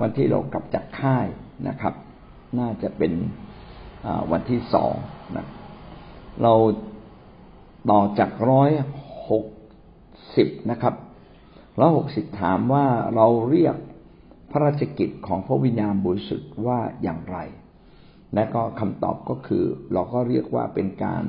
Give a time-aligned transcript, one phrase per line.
[0.00, 1.26] วันที่เรากลับจากค่าย
[1.68, 1.94] นะครับ
[2.58, 3.12] น่าจะเป็น
[4.30, 4.94] วันที่สอง
[5.36, 5.46] นะ
[6.42, 6.54] เรา
[7.90, 8.70] ต่อจากร้อย
[9.30, 9.44] หก
[10.36, 10.94] สิบนะครับ
[11.80, 13.76] ร้อยหกสิบถามว่าเราเรียก
[14.50, 17.38] พระราชกิจของพระวิญญาณบริสุทธิ์ว่าอย่างไร
[18.34, 21.22] และก็คำตอบก็คือ เราก็เรียกว่าเป็นการ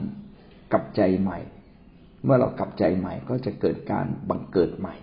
[0.72, 1.40] กลับใจใหม่
[2.24, 4.96] เมื่อเรากลับใจใหม่ก็จะเกิดการบังเกิดใหม่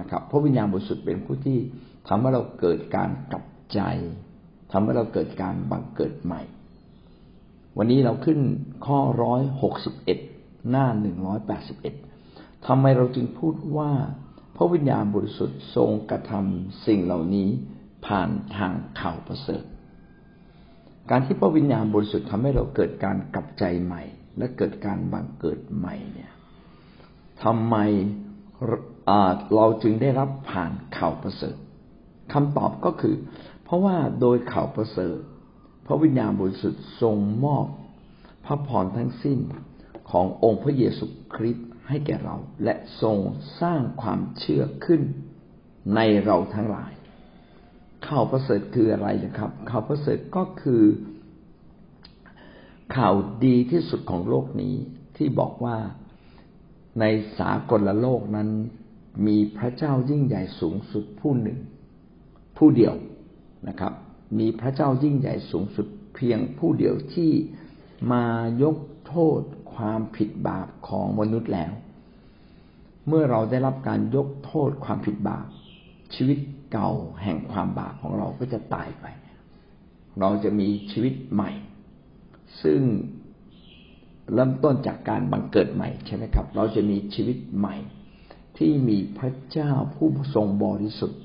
[0.00, 1.58] นะครับ พระวิญญาณบริสุทธิ์เป็นผู้ที่
[2.08, 3.44] ทำให้เราเกิดการกลับ
[3.74, 3.80] ใจ
[4.72, 6.42] ทำให้เราเกิดการบังเกิดใหม่
[7.76, 8.40] วันนี้เราขึ้น
[8.86, 10.18] ข้อร้อยหกสิบเอ็ด
[10.70, 11.94] หน้าหนึ่งร้อยแปดสิบเอ็ด
[12.66, 13.92] ทำไมเราจึงพูดว่า
[14.56, 17.48] พระวิญญาณบริสุทธิ์ทรงกระทำสิ่งเหล่านี้
[18.06, 19.64] ผ่านทางข่าวประเสริฐ
[21.10, 24.02] การที่พระวิญญาณบริสุทธิ์ทำให้เราเกิดการกลับใจใหม่
[24.38, 26.32] และเกิดการบังเกิดใหม่เนี่ย
[27.44, 27.76] ทำไม
[29.54, 31.56] เราจึงได้รับผ่านข่าวประเสริฐ
[32.32, 33.14] คำตอบก็คือ
[33.64, 35.18] เพราะว่าโดยข่าวประเสริฐ
[35.86, 37.66] พระวิญญาณบริสุทธิ์ทรงมอบ
[38.44, 39.38] พระพรทั้งสิ้น
[40.10, 43.18] ขององค์พระเยซูคริสต์ให้แก่เรา และทรง
[43.60, 45.02] สร้างความเชื่อขึ้น
[45.94, 46.92] ในเราทั้งหลาย
[48.06, 50.82] ข่าวประเสริฐคืออะไรนะครับ ข่าวประเสริฐก็คือ
[52.96, 54.74] ข่าวดีที่สุดของโลกนี้
[55.16, 55.78] ที่บอกว่า
[57.00, 57.04] ใน
[57.38, 58.48] สากลโลกนั้น
[59.26, 61.58] มีพระเจ้ายิ่งใหญ่สูงสุดผู้หนึ่ง
[62.58, 62.94] ผู้เดียว
[63.68, 63.92] นะครับ
[64.38, 67.32] มีพระเจ้ายิ่งใหญ่สูงสุดเพียงผู้เดียวที่
[68.12, 68.24] มา
[68.62, 69.40] ยกโทษ
[69.74, 71.72] ความผิดบาปของมนุษย์แล้ว
[73.08, 75.46] เมื่อเราได้รับการยกโทษความผิดบาป
[76.14, 76.38] ชีวิต
[76.72, 76.90] เก่า
[77.22, 79.06] แห่งความบาปของเราก็จะตายไป
[80.20, 81.50] เราจะมีชีวิตใหม่
[82.62, 82.80] ซึ่ง
[84.34, 87.76] เริ่มต้นจากการบังเกิดใหม่ใช่ไหมครับ เราจะมีชีวิตใหม่
[88.58, 91.20] ที่มีพระเจ้าผู้ทรงบริสุทธิ์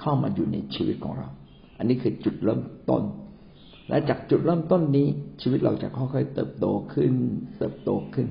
[0.00, 1.28] เข้ามาอยู่ในชีวิตของเรา
[1.78, 3.02] อันนี้คือจุดเริ่มต้น
[3.88, 5.06] และจากจุดเริ่มต้นนี้
[5.42, 7.12] ชีวิตเราจะค่อยๆเติบโตขึ้น
[7.58, 8.28] เติบโตขึ้น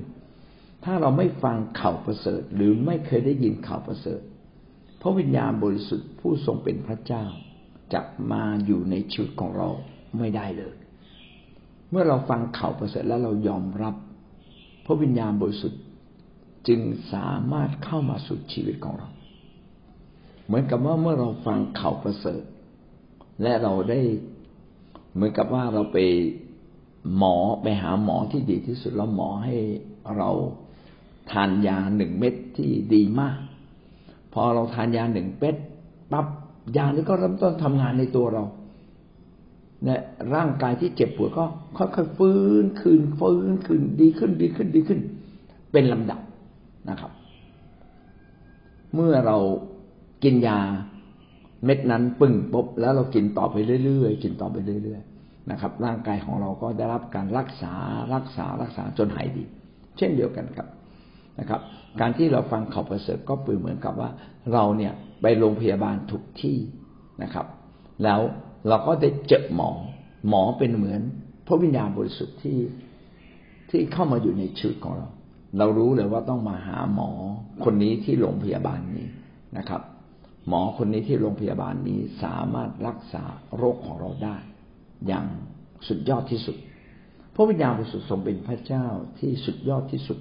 [0.84, 4.20] ถ้าเราไม่ฟังข่าวประเสริฐ หรือไม่เคยได้ยินข่าวประเสริฐ
[5.00, 7.24] พระวิญญาณบริสุทธิ์ผู้ทรงเป็นพระเจ้า
[7.94, 8.00] จะ
[8.32, 9.68] มาอยู่ในชีวิตของเรา
[10.18, 10.74] ไม่ได้เลย
[11.90, 13.94] เมื่อเราฟังข่าวประเสริฐแล้วเรายอมรับ
[14.86, 15.82] พระวิญญาณบริสุทธิ์
[16.68, 16.80] จึง
[17.12, 19.08] สามารถเข้ามาสู่ชีวิตของเรา
[20.46, 22.42] เหมือนกับว่าเมื่อเราฟังข่าวประเสริฐ
[23.42, 24.00] และเราได้
[25.14, 25.98] เหมือนกับว่าเราไป
[27.16, 29.56] หมอไปหาหมอที่ดีที่สุดแล้วหมอให้
[30.16, 30.30] เรา
[31.32, 33.38] ทานยาหนึ่งเม็ดที่ดีมาก
[34.32, 35.56] พอเราทานยาหนึ่งเม็ด
[36.12, 36.26] ปั๊บ
[36.76, 38.44] ยานี้ก็เริ่มต้นทำงานในตัวเรา
[39.84, 40.00] เนี่ย
[40.34, 41.44] ร่างกายที่เจ็บปวดก็
[41.76, 45.00] ค่อยๆฟื้นคืนฟื้นคืนดีขึ้นดีขึ้นดีขึ้น
[45.72, 46.20] เป็นลำดับ
[46.88, 47.12] นะครับ
[48.94, 49.36] เมื่อเรา
[50.24, 50.58] กินยา
[51.64, 57.72] เม็ดนั้นปึ้งปุ๊บแล้วเรากินต่อไปเรื่อยๆกินต่อไปเรื่อยๆนะครับ ร่างกายของเราก็ได้รับการรักษา
[58.14, 59.44] รักษารักษาจนหายดี
[59.96, 60.68] เช่นเดียวกันครับ
[61.38, 61.60] นะครับ
[62.00, 64.10] การที่เราฟังข่าวประเสริฐก็เปืนเหมือนกับว่า
[64.52, 66.58] เราเนี่ยไปโรงพยาบาลทุกที่
[67.22, 67.46] นะครับ
[68.04, 68.20] แล้ว
[68.68, 69.70] เราก็ได้เจอหมอ
[70.28, 71.00] หมอเป็นเหมือน
[71.46, 72.58] พระวิญญาณบริสุทธิ์ที่
[73.70, 75.08] ที่เข้ามาอยู่ในชีวิตของเรา
[75.58, 77.10] เรารู้เลยว่าต้องมาหาหมอ
[77.64, 79.06] คนนี้ที่โรงพยาบาลนี้
[79.58, 79.82] นะครับ
[80.48, 83.24] หมอคนนี้ที่โรงพยาบาลนี้สามารถรักษา
[83.56, 84.36] โรคของเราได้
[85.06, 85.26] อย่าง
[85.88, 86.56] สุดยอดที่สุด
[87.34, 88.86] พระวิญญาณบริสุทธิ์ทรงเป็นพระเจ้า
[89.20, 90.18] ที่สุดยอดที่สุด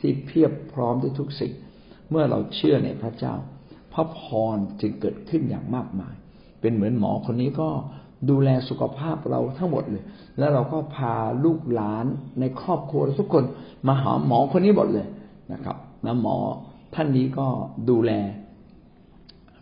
[0.00, 1.52] ที่เพียบพร้อมด้วยทุกสิ่ง
[2.10, 3.34] เมื่อเราเชื่อในพระเจ้า
[3.92, 4.20] พระพ
[4.54, 6.14] รจึงเกิดขึ้นอย่างมากมาย
[6.60, 7.68] เป็นเหมือนหมอคนนี้ก็
[8.30, 10.04] ดูแลสุขภาพเราทั้งหมดเลย
[10.38, 11.14] แล้วเราก็พา
[11.44, 12.06] ลูกหลาน
[12.40, 13.44] ในครอบครัวทุกคน
[13.86, 15.06] มาหาหมอคนนี้หมดเลย
[15.52, 16.36] นะครับ แล้วหมอ
[16.94, 17.46] ท่านนี้ก็
[17.90, 18.12] ดูแล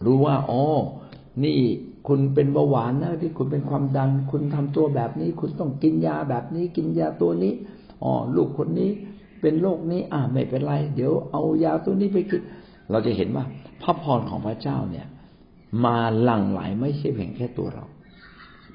[0.04, 0.62] รู้ว่าอ๋อ
[1.44, 1.58] นี่
[2.08, 7.52] คุณเป็นเบาหวานนะที่คุณเป็นความดัน คุณทำตัวแบบนี้ คุณต้องกินยาแบบนี้ กินยาตัวนี้
[8.02, 8.90] อ๋อลูกคนนี้
[9.40, 12.42] เป็นโรคนี้อ่าไม่เป็นไร เดี๋ยวเอายาตัวนี้ไปกิน
[12.90, 13.44] เราจะเห็นว่า
[13.82, 15.06] พระพรของพระเจ้าเนี่ย
[15.84, 17.84] มาหลั่งไหลไม่ใช่เพียงแค่ตัวเรา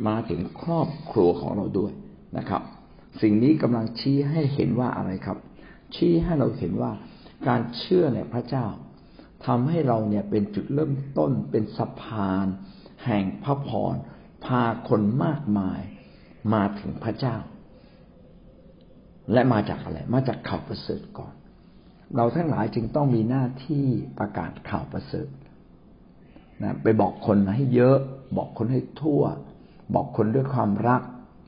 [0.07, 1.91] มาถึงครอบครัวของเราด้วย
[2.37, 2.61] นะครับ
[3.21, 5.37] สิ่งนี้กำลังชี้ให้เห็นว่าอะไรครับ
[5.95, 6.91] ชี้ให้เราเห็นว่า
[7.47, 8.65] การเชื่อในพระเจ้า
[9.45, 12.45] ทำให้เราเนี่ยเป็นจุดเริ่มต้นเป็นสะพาน
[13.05, 13.95] แห่งพระพร
[14.45, 15.81] พาคนมากมาย
[16.53, 17.35] มาถึงพระเจ้า
[19.33, 21.33] และมาจากอะไร มาจากข่าวประเสริฐก่อน
[22.15, 23.85] เราทั้งหลายจึงต้องมีหน้าที่
[24.19, 25.29] ประกาศข่าวประเสริฐ
[26.63, 27.97] นะไปบอกคนให้เยอะ
[28.37, 29.23] บอกคนให้ทั่ว
[29.95, 31.01] บอกคนด้วยความรัก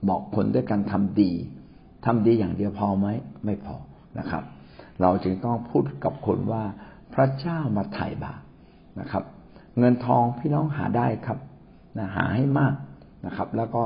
[0.10, 1.32] บอกคนด้วยการทำดี
[2.06, 3.08] ทำดีอย่างเดียวพอไหม
[3.46, 3.76] ไม่พอ
[4.20, 4.44] นะครับ
[5.02, 6.64] เราจึงต้องพูดกับคนว่า
[7.18, 8.42] พระเจ้ามาไถ่บาป
[9.00, 9.24] นะครับ
[9.80, 11.40] เงินทองพี่น้องหาได้ครับ
[11.98, 12.76] นะหาให้มาก
[13.26, 13.84] นะครับ แล้วก็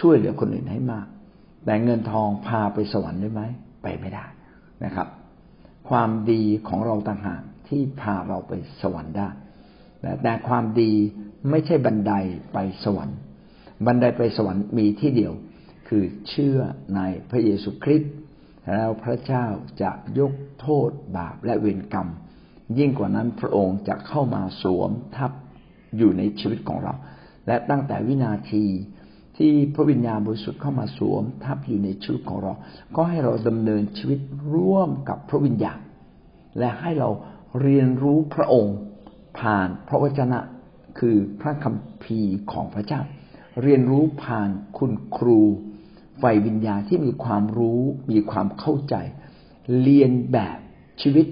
[0.00, 1.06] ช่วยเหลือคนอื่นให้มาก
[1.64, 3.42] แต่เงินทองพาไปสวรรค์ได้ไหม
[3.82, 4.26] ไปไม่ได้
[4.84, 5.08] นะครับ
[5.88, 8.52] ความดีของเราต่างหากที่พาเราไป
[8.82, 9.28] สวรรค์ได้
[10.22, 10.92] แต่ความดี
[11.50, 12.12] ไม่ใช่บันได
[12.52, 13.18] ไปสวรรค์
[13.86, 15.32] บันไดไปสวรรค์มีที่เดียว
[15.88, 16.58] คือเชื่อ
[16.96, 18.12] ในพระเยซูคริสต์
[18.72, 19.46] แล้วพระเจ้า
[19.82, 22.08] จะยกโทษบาปและเวรกรรม
[22.78, 25.32] ยิ่งกว่านั้นพระองค์จะเข้ามาสวมทับ
[25.96, 26.94] อยู่ในชีวิตของเรา
[27.46, 28.64] และตั้งแต่วินาที
[29.36, 32.52] ที่พระวิญญาณบริสุทธิ์เข้ามาสวมทับอยู่ในชีวิตของเรา
[32.96, 34.18] ก็ให้เราดำเนินชีวิต
[34.54, 35.78] ร่วมกับพระวิญญาณ
[36.58, 37.10] และให้เรา
[37.60, 38.76] เรียนรู้พระองค์
[39.38, 40.38] ผ่านพระวจนะ
[40.98, 43.00] คือพระคัมภีร์ของพระเจ้า
[43.62, 45.40] เรียนรู้ผ่านคุณครู
[46.18, 47.80] ไฟวิญญาณที่มีความรู้
[48.10, 48.94] มีความเข้าใจ
[49.82, 50.58] เรียนแบบ
[51.02, 51.26] ชีวิต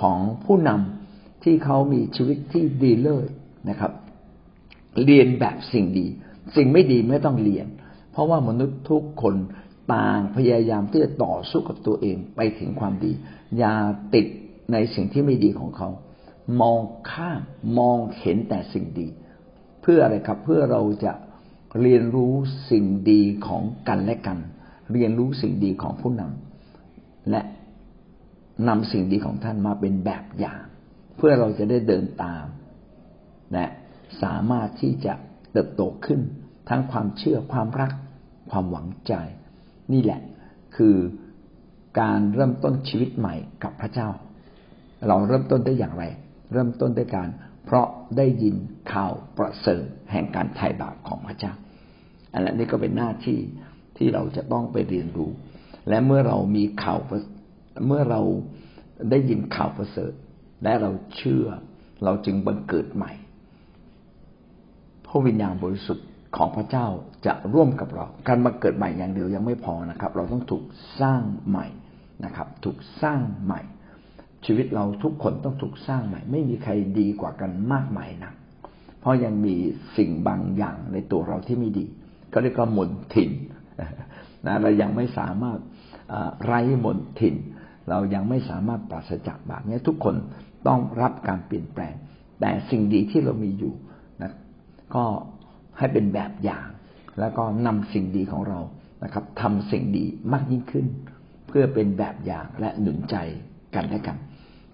[0.00, 3.28] ของผู้นำที่เขามีชีวิตที่ดีเลิศ
[3.68, 3.92] นะครับ
[5.04, 6.06] เรียนแบบสิ่งดี
[6.56, 7.66] สิ่งไม่ดีไม่ต้องเรียน
[8.12, 9.36] เพราะว่ามนุษย์ทุกคน
[9.94, 13.12] ต่างพยายามที่จะต่อสู้กับตัวเองไปถึงความดี
[13.58, 13.74] อย่า
[14.14, 14.26] ติด
[14.72, 15.88] ในสิ่งที่ไม่ดีของเขา
[16.60, 16.80] มอง
[17.10, 17.40] ข้าม
[17.78, 19.08] มองเห็นแต่สิ่งดี
[19.82, 21.12] เพื่ออะไรครับเพื่อเราจะ
[21.82, 22.32] เรียนรู้
[22.70, 24.38] สิ่งดีของกันและกัน
[24.92, 27.42] เรียนรู้สิ่งดีของผู้นำและ
[28.68, 30.62] นำสิ่งดีของท่านมาเป็นแบบอย่าง
[31.16, 32.44] เพื่อเราจะได้เดินตาม
[33.52, 33.66] และ
[34.22, 35.14] สามารถที่จะ
[35.52, 36.20] เติบโตขึ้น
[36.68, 37.92] ทั้งความเชื่อความรัก
[38.50, 39.14] ความหวังใจ
[39.92, 40.20] นี่แหละ
[40.76, 40.96] คือ
[42.00, 44.08] การเริ่มต้นชีวิตใหม่กับพระเจ้า
[45.08, 46.04] เราเริ่มต้นได้อย่างไร
[46.52, 47.28] เริ่มต้นด้วยการ
[47.64, 48.54] เพราะได้ยิน
[48.92, 51.52] ข่าวประเสริฐแห่งการไถ่บาปของพระเจ้า
[52.32, 53.38] อันนี้ก็เป็นหน้าที่
[53.96, 55.30] ที่เราจะต้องไปเรียนรู้
[55.88, 56.98] และเมื่อเรามีข่าว
[57.86, 58.20] เมื่อเรา
[59.10, 60.12] ได้ยินข่าวประเสริฐ
[60.62, 61.46] และเราเชื่อ
[62.04, 63.12] เราจึงบังเกิดใหม่
[65.06, 66.86] พระวิญญาณบริสุทธิ์ของพระเจ้า
[67.26, 70.64] จะร่วมกับเรา การบังเกิดใหม่อย่างเดียวยังไม่พอนะครับ เราต้องถูก
[71.00, 71.66] สร้างใหม่
[72.24, 73.60] นะครับ ถูกสร้างใหม่
[74.46, 78.32] ชีวิตเราทุกคนต้องถูกสร้างใหม่ ไม่มีใครดีกว่ากันมากมายนะ
[79.00, 79.54] เพราะยังมี
[79.96, 81.84] สิ่งบางอย่างในตัวเราที่ไม่ดี
[82.32, 83.30] ก็เรียกว่ามนถิ่น
[84.46, 85.58] นะเรายังไม่สามารถ
[86.44, 87.36] ไร้มนถิ่น
[87.88, 90.14] เรายังไม่สามารถปราศจากบาปนี้ทุกคน
[90.66, 91.94] ต้องรับการเปลี่ยนแปลง
[92.40, 93.74] แต่สิ่งดีที่เรามีอยู่
[94.22, 94.32] นะ
[94.94, 95.04] ก็
[95.78, 96.66] ให้เป็นแบบอย่าง
[97.20, 98.60] แล้วก็นำสิ่งดีของเรา
[99.04, 100.86] นะครับทำสิ่งดีมากยิ่งขึ้น
[101.48, 103.16] เพื่อเป็นแบบอย่างและหนุนใจ
[103.74, 104.16] กันและกัน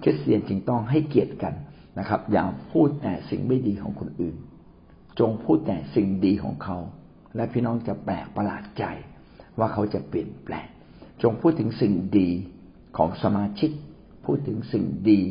[0.03, 1.55] คริสเตียนจึงต้องให้เกียรติกัน
[1.99, 4.37] นะครับ อย่าพูดแต่สิ่งไม่ดีของคนอื่น
[5.19, 6.79] จงพูดแต่สิ่งดีของเขา
[7.37, 8.85] และพี่น้องจะแปลกประหลาดใจ
[9.59, 10.69] ว่าเขาจะเปลี่ยนแปลง
[11.23, 12.31] จงพูดถึงสิ่งดี
[12.99, 13.71] ของสมาชิก
[14.25, 15.23] พูดถึงสิ่งดี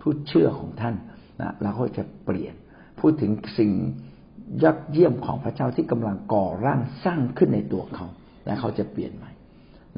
[0.00, 0.94] พูดเชื่อของท่าน
[1.40, 2.54] นะแล้วเขาจะเปลี่ยน
[3.00, 3.70] พูดถึงสิ่ง
[4.62, 8.06] ยอดเยี่ยมของพระเจ้าที่กำลังก่อร่างสร้างขึ้นในตัวเขา
[8.46, 9.30] และเขาจะเปลี่ยนใหม่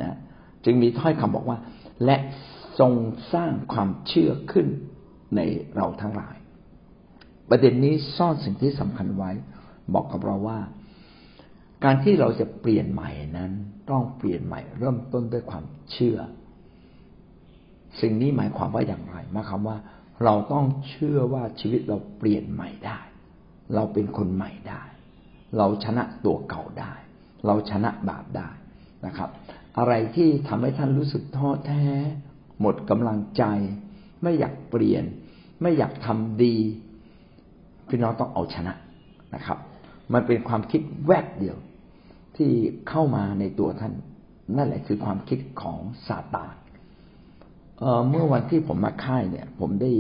[0.03, 0.17] นะ
[0.65, 1.59] จึงมีถ้อยคำบอกว่า
[2.05, 2.17] และ
[2.79, 2.93] ทรง
[3.33, 4.67] สร้างความเชื่อขึ้น
[5.37, 5.41] ใน
[5.77, 6.37] เราทั้งหลาย
[7.51, 9.31] ประเด็นนี้ซ่อนสิ่งที่สำคัญไว้
[9.95, 10.61] บอกกับเราว่า
[11.85, 13.53] การที่เราจะเปลี่ยนใหม่นั้น
[13.91, 16.19] ต้องเปลี่ยนใหม่ เริ่มต้นด้วยความเชื่อ
[18.01, 19.77] สิ่งนี้หมายความว่าอย่างไรหมายความว่า
[20.25, 22.99] เราต้องเชื่อว่าชีวิตเราเปลี่ยนใหม่ได้
[23.75, 24.83] เราเป็นคนใหม่ได้
[25.59, 26.93] เราชนะตัวเก่าได้
[27.47, 28.49] เราชนะบาปได้
[29.07, 29.31] นะครับ
[29.79, 31.85] อะไรที่ทำให้ท่านรู้สึกท้อแท้
[32.61, 33.45] หมดกำลังใจ
[34.23, 35.05] ไม่อยากเปลี่ยน
[35.63, 36.57] ไม่อยากทำดี
[37.89, 38.73] พี่น้องต้องเอาชนะ
[39.35, 39.59] นะครับ
[40.13, 41.57] มันเป็นความคิดแวบเดียว
[42.37, 42.51] ที่
[42.89, 43.93] เข้ามาในตัวท่าน
[44.57, 46.55] นั่นแหละคือความคิดของซาตาน
[48.09, 49.93] เมื่อวันที่ผมมาค่ายเนี่ย ผมได้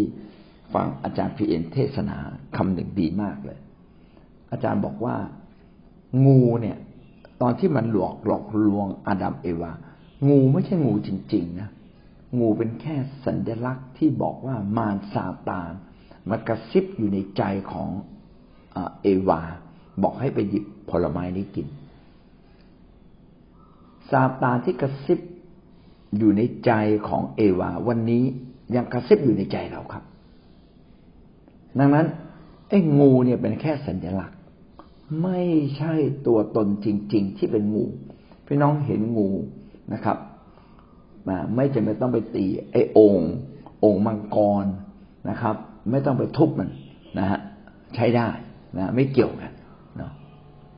[0.75, 2.17] ฟังอาจารย์พีเอ็นเทศนา
[2.57, 3.59] คำหนึ่งดีมากเลย
[4.53, 5.17] อาจารย์บอกว่า
[6.27, 6.77] งูเนี่ย
[7.41, 9.73] ตอนที่มันหลอกหลอกลวงอาดัมเอวา
[10.29, 11.71] งูไม่ใช่งูจริง ๆ นะ
[12.39, 12.97] งูเป็นแค่
[13.27, 15.71] สัญลักษณ์ที่บอกว่ามารซาตาน
[16.29, 17.89] มันกระซิบอยู่ในใจของ
[19.03, 19.41] เอวา
[20.03, 21.67] บอกให้ไปหยิบผลไม้นี้กิน
[24.11, 25.21] ซาตานที่กระซิบ
[26.19, 26.73] อยู่ในใจ
[27.09, 28.25] ของเอวา วันนี้
[28.75, 30.05] ยังกระซิบอยู่ในใจเราครับ
[31.79, 32.07] ดังนั้น
[32.69, 34.39] ไอ้งูเนี่ยเป็นแค่สัญลักษณ์
[35.23, 35.41] ไม่
[35.77, 35.95] ใช่
[36.27, 37.85] ตัวตนจริง ๆ ที่เป็นงู
[38.47, 39.31] พี่น้องเห็นงู
[39.93, 40.17] นะครับ
[41.57, 43.29] ไม่จำเป็นต้องไปตีไอ้องค์
[43.85, 44.65] องค์มังกร
[45.31, 45.57] นะครับ
[45.91, 46.71] ไม่ต้องไปทุบมัน
[47.19, 47.41] นะฮะ
[47.95, 48.29] ใช้ได้
[48.77, 49.53] นะไม่เกี่ยวกัน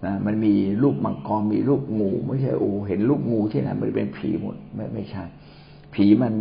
[0.07, 5.25] นะมันมีลูกมังกรมีลูกงู ไม่ใช่โอ้เห็นลูกงูที่ไหนมันเป็นผีหมดไม่ไม่ใช่
[5.95, 6.33] ผีมัน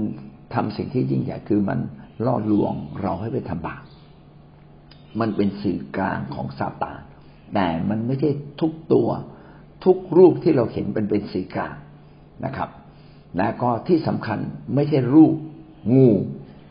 [0.53, 1.79] ทำสิ่งที่ยิ่งใหญ่คือมัน
[2.25, 3.84] ล่อลวงเราให้ไปทำบาป
[5.20, 7.01] มันเป็นสื่อกลางของซาตาน
[7.53, 8.29] แต่มันไม่ใช่
[8.62, 9.10] ทุกตัว
[9.86, 11.75] ทุกรูปที่เราเห็นเป็นเป็นสีกลาง
[12.46, 12.70] นะครับ
[13.38, 14.39] และก็ที่สำคัญ
[14.75, 15.34] ไม่ใช่รูป
[15.93, 16.10] งู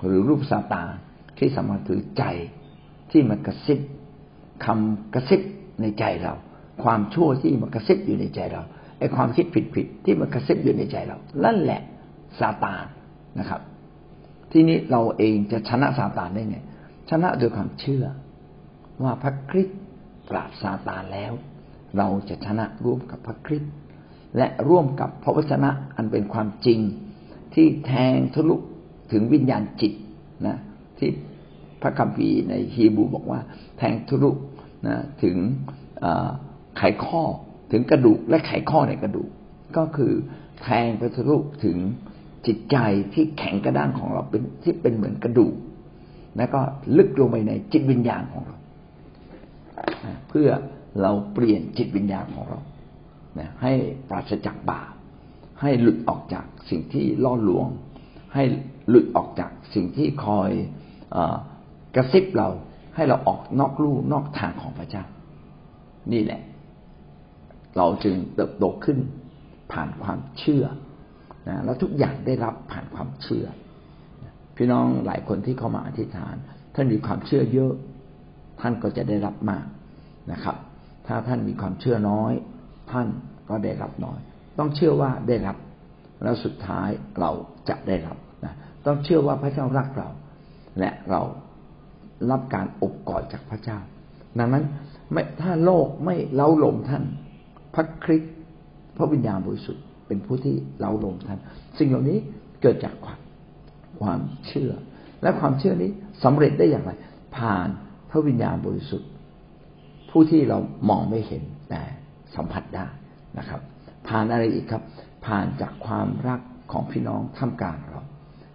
[0.05, 0.89] หรือรูปซาตาน
[1.39, 2.25] ที่สำคัญคือใจ
[3.11, 3.81] ที่มันกระซิบ
[4.65, 5.41] คำกระซิบ
[5.81, 6.35] ในใจเรา
[6.83, 8.63] ความชั่วที่มันกระซิบอยู่ในใจเรา
[8.99, 11.81] ไอ้ความคิดผิดๆที่มันกระซิบอยู่ในใจเรา นั่นแหละ
[12.41, 12.85] ซาตาน
[13.39, 13.61] นะครับ
[14.53, 16.59] ทีนี้เราเองจะชนะซาตานได้ไง
[17.11, 18.05] ชนะโดยความเชื่อ
[19.03, 19.79] ว่าพระคริสต์
[20.31, 21.33] ปราบซาตานแล้ว
[21.99, 23.73] เราจะชนะร่วมกับพระคริสต์
[24.37, 26.81] และร่วมกับพระวจนะอันเป็นความจริง
[27.55, 28.57] ที่แทงทะลุ
[29.13, 29.93] ถึงวิญญาณจิต
[30.47, 30.57] นะ
[30.99, 31.11] ที่
[31.83, 33.41] พระคัมภีร์ในฮีบูบอกว่า
[33.79, 34.31] แทงทะลุ
[34.87, 35.37] นะถึง
[36.79, 37.23] ไขข้อ
[37.73, 39.31] ถึงกระดูกและไขข้อในกระดูก
[39.77, 40.13] ก็คือ
[40.63, 41.77] แทงไปทะลุถึง
[42.47, 42.77] จิตใจ
[43.15, 45.55] ที่แข็งกระด้างของเราเป็นที่เป็นเหมือนกระดูก
[46.37, 46.61] แล้วก็
[46.97, 48.57] ลึกลงไปในจิตวิญญาณของเรา
[50.29, 50.49] เพื่อ
[51.03, 52.59] เราเปลี่ยนจิตวิญญาณของเรา
[53.63, 53.73] ให้
[54.09, 54.93] ปราศจากบาป
[55.61, 57.67] ให้หลุดออกจากสิ่งที่ล่อลวง
[58.35, 58.45] ให้
[58.89, 60.51] หลุดออกจากสิ่งที่คอย
[61.95, 62.49] กระซิบเรา
[62.95, 65.05] ให้เราออกนอกลู่นอกทางของพระเจ้า
[66.13, 66.41] นี่แหละ
[67.77, 68.99] เราจึงเติบโตขึ้น
[69.73, 70.65] ผ่านความเชื่อ
[71.49, 73.47] นะแล้วทุกอย่างได้รับผ่านความเชื่อ
[74.57, 76.35] พี่น้องหลายคนที่เข้ามาอธิษฐาน
[76.75, 77.73] ท่านมีความเชื่อเยอะ
[78.61, 79.67] ท่านก็จะได้รับมาก
[80.33, 80.57] นะครับ
[81.07, 82.33] ถ้าท่านมีความเชื่อน้อย
[82.93, 83.07] ท่าน
[83.49, 84.19] ก็ได้รับน้อย
[84.59, 85.57] ต้องเชื่อว่าได้รับ
[86.23, 86.89] แล้วสุดท้าย
[87.21, 87.31] เรา
[87.69, 88.55] จะได้รับนะ
[88.87, 90.09] ต้องเชื่อว่าพระเจ้ารักเรา
[90.79, 91.21] และเรา
[92.31, 93.79] รับการอบกอดจากพระเจ้า
[94.39, 94.65] ดังนั้น
[95.13, 97.05] ไม่ถ้าโลกไม่เล้าหลมท่าน
[97.75, 98.35] พระคริสต์
[98.97, 101.41] พระวิญญาณบริสุทธิ์เป็นผู้ที่เล้าลมท่าน
[101.79, 102.19] สิ่งเหล่านี้
[102.63, 103.19] เกิดจากความ
[104.01, 104.73] ความเชื่อ
[105.23, 105.91] และความเชื่อนี้
[106.25, 106.93] สำเร็จได้อย่างไร
[107.37, 107.69] ผ่าน
[108.11, 109.09] พระวิญญาณบริสุทธิ์
[110.11, 111.83] ผู้ที่เรามองไม่เห็นแต่
[112.35, 112.87] สัมผัสได้
[113.39, 113.61] นะครับ
[114.09, 114.83] ผ่านอะไรอีกครับ
[115.27, 116.41] ผ่านจากความรัก
[116.73, 118.03] ของพี่น้องท่ามกลางเรา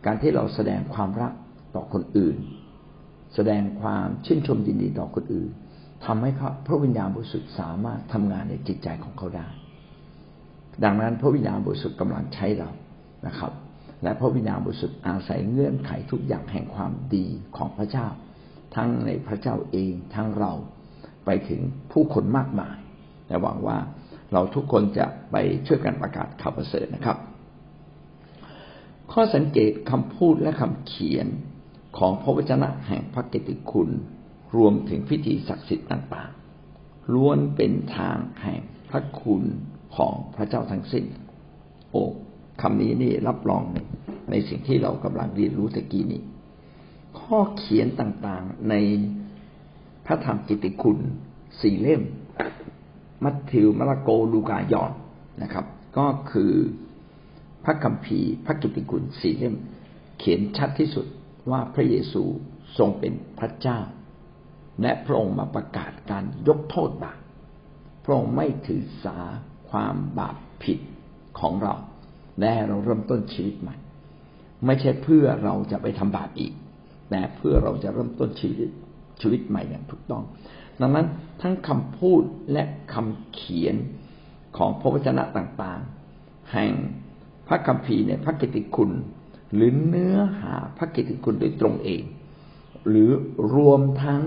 [0.05, 1.33] การที่เราแสดงความรัก
[1.75, 2.37] ต่อคนอื่น
[3.35, 5.49] แสดงความชื่นชมยินดีต่อคนอื่น
[6.05, 9.47] ทำให้เขาพระวิญญาณบริสุทธิ์สามารถทำงานในจิตใจของเขาได้
[10.83, 12.69] ดังนั้นพระวิญญาณบริสุทธิ์กำลังใช้เรา
[13.27, 13.51] นะครับ
[14.03, 17.25] และพระวิญญาณบริสุทธิ์อาศัยเงื่อนไขทุกอย่างแห่งความดี
[17.57, 18.07] ของพระเจ้า
[18.75, 20.53] ทั้งในพระเจ้าเองทั้งเรา
[21.25, 21.61] ไปถึง
[21.91, 22.77] ผู้คนมากมาย
[23.27, 23.77] แต่หวังว่า
[24.33, 25.35] เราทุกคนจะไป
[25.67, 27.17] ช่วยกันประกาศข่าวประเสริฐนะครับ
[29.11, 31.27] ข้อสังเกตคำพูดและคำเขียน
[31.97, 33.89] ของพระวจนะแห่งพระกิติคุณ
[34.55, 39.43] รวมถึงพิธีศักดิ์สิทธิ์ต่างๆ ล้วนเป็นทางแห่งพระคุณ
[39.95, 41.05] ของพระเจ้าทั้งสิ้น
[41.91, 42.03] โอ้
[42.61, 43.63] คำนี้นี่รับรอง
[44.31, 46.21] ในสิ่งที่เรากำลังเรียนรู้ตะกี้นี้
[47.19, 48.75] ข้อเขียนต่างๆใน
[50.05, 50.99] พระธรรมกิติคุณ
[51.61, 52.01] สี่เล่ม
[53.23, 54.91] มัทธิวมาระโกลูกายอน
[55.43, 55.65] นะครับ
[55.97, 56.53] ก็คือ
[57.65, 59.55] พระคัมภีร์พระกิติคุณสี่เล่ม
[60.19, 61.05] เขียนชัดที่สุด
[61.51, 62.23] ว่าพระเยซู
[62.77, 63.79] ทรงเป็นพระเจ้า
[64.81, 67.19] และพระองค์มาประกาศการยกโทษบาป
[68.05, 69.17] พระองค์ไม่ถือสา
[69.69, 70.79] ความบาปผิด
[71.39, 71.75] ของเรา
[72.39, 73.75] และเราเริ่มต้นชีวิตใหม่
[74.65, 76.53] ไม่ใช่เพื่อเราจะไปทำบาปอีก
[77.09, 78.69] แต่เพื่อเราจะเริ่มต้นชีวิต
[79.21, 80.23] ชีวิตใหม่อย่างถูกต้อง
[80.81, 81.07] ดังนั้น
[81.41, 83.75] ทั้งคำพูดและคำเขียน
[84.57, 86.71] ของพระวจนะต่างๆ แห่ง
[87.47, 88.91] พระคัมภีร์ในพระกิตติคุณ
[89.53, 92.01] หรือเนื้อหาพระกิตติคุณโดยตรงเอง
[92.89, 93.09] หรือ
[93.55, 94.21] รวมทั้ง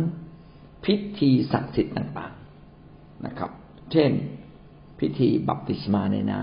[0.85, 3.51] พิธีศักดิ์สิทธิ์ต่างๆนะครับ
[3.93, 4.11] เช่น
[5.01, 6.43] พิธีบัพติศมาในน้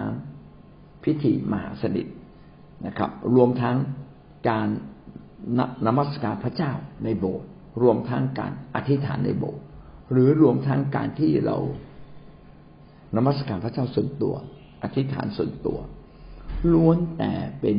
[0.53, 2.07] ำพิธีมหาสนิท
[2.85, 3.77] นะครับ รวมทั้ง
[4.49, 4.67] การ
[5.85, 6.71] นมัสการพระเจ้า
[7.03, 7.47] ในโบสถ์
[7.81, 9.63] รวมทั้งการอธิษฐานในโบสถ์
[10.11, 11.57] หรือรวมทั้งการที่เรา
[13.15, 14.35] นมัสการพระเจ้าส่วนตัว
[14.83, 15.77] อธิษฐานส่วนตัว
[16.73, 17.77] ล้วนแต่เป็น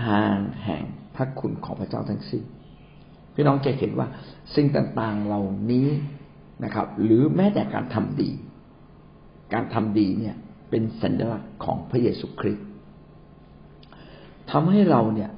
[0.00, 0.34] ทาง
[0.64, 0.82] แห่ง
[1.14, 2.42] พระคุณของพระเจ้าทั้งสิ้น
[3.34, 4.06] พี่น้องจะเห็นว่า
[4.54, 5.88] สิ่งต่างๆเหล่านี้
[6.64, 8.30] นะครับ หรือแม้แต่การทำดี
[9.52, 10.36] การทำดีเนี่ย
[10.70, 12.66] เป็นสัญลักษณ์ของพระเยซูคริสต์
[14.50, 15.30] ทำให้เราเนี่ย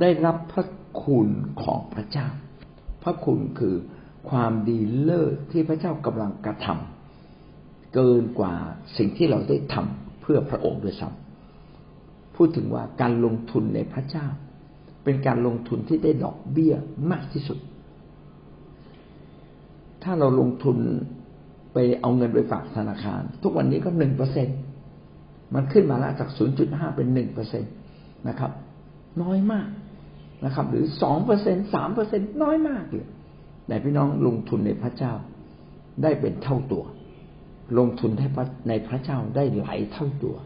[0.00, 0.66] ได้รับพระ
[1.02, 1.28] คุณ
[1.62, 2.28] ของพระเจ้า
[3.02, 3.76] พระคุณคือ
[4.30, 8.54] ความดีเลิศที่พระเจ้ากำลังกระทำเกินกว่า
[8.96, 14.26] สิ่งที่เราได้ทำเพื่อพระองค์ด้วยซ้ำพูดถึงว่าการลงทุนในพระเจ้า
[15.06, 16.74] เป็นการลงทุนที่ได้ดอกเบี้ย
[17.10, 17.58] มากที่สุด
[20.02, 20.76] ถ้าเราลงทุน
[21.72, 24.48] ไปเอาเงินไปฝากธนาคาร ทุกวันนี้ก็หนึ่งเปอร์เซ็น
[25.54, 27.68] มันขึ้นมาแล้วจากศูนย์จุดห้าเป็นหนึ่งเปอร์เซ็นต
[28.28, 28.50] นะครับ
[29.22, 29.68] น้อยมาก
[30.44, 33.08] นะครับ หรือสองเปอร์เซ็นสามเปอร์เซ็นน้อยมากเลย
[33.66, 35.12] แต่พี่น้องลงทุนในพระเจ้า
[36.02, 36.84] ได้เป็นเท่าตัว
[37.78, 38.28] ลงทุนให้
[38.68, 40.36] ในพระเจ้าได้หลายเท่าตัว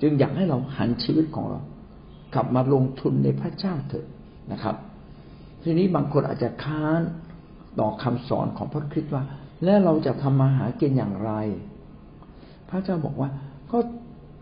[0.00, 1.60] จึงอยากให้เราหันชีวิตของเรา
[2.34, 4.06] กลับมาลงทุนในพระเจ้าเถอะ
[4.52, 4.76] นะครับ
[5.62, 7.00] ทีนี้บางคนอาจจะค้าน
[7.78, 9.24] ต่อคำสอนของพระคริสต์ว่า
[9.64, 11.32] แล้วเราจะทำมาหากินอย่างไร
[12.70, 13.28] พระเจ้าบอกว่า
[13.72, 13.78] ก็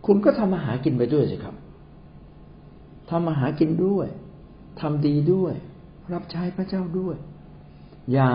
[0.07, 1.54] คุณก็ทำมาหากินไปด้วยสิครับ
[3.11, 4.07] ทำมาหากินด้วย
[4.80, 5.54] ทำดีด้วย
[6.14, 7.16] รับใช้พระเจ้าด้วย
[8.12, 8.30] อย่า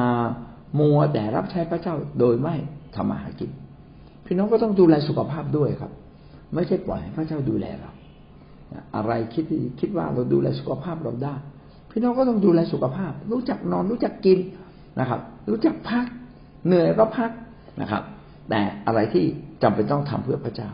[0.79, 2.55] มัวแต่รับใช้พระเจ้าโดยไม่
[2.95, 3.51] ทำมาหากิน
[4.25, 5.91] พี่น้องก็ต้องดูแลสุขภาพด้วยครับ
[6.53, 7.91] ไม่ใช่ปล่อยให้พระเจ้าดูแลเรา
[8.95, 9.45] อะไรคิด
[9.79, 11.35] คิดว่าเราดูแลสุขภาพเราได้
[11.91, 14.39] พี่น้องก็ต้องดูแลสุขภาพ รู้จักนอนรู้จักกิน
[14.99, 16.05] นะครับ รู้จักพัก
[16.65, 17.31] เหนื่อยก็พัก
[17.81, 18.03] นะครับ
[18.49, 19.25] แต่อะไรที่
[19.63, 20.69] จำเป็นต้องทำเพื่อพระเจ้า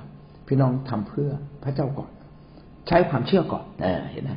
[0.47, 1.29] พี่น้องทำเพื่อ
[1.63, 2.11] พระเจ้าก่อน
[2.87, 4.31] ใช้ความเชื่อก่อนเออเห็นไหม